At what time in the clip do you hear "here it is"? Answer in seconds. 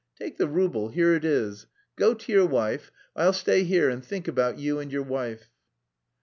0.89-1.67